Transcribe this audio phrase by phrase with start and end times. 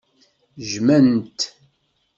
[0.69, 1.39] Jjmen-t.